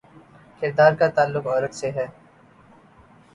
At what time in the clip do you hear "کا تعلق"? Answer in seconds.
0.99-1.47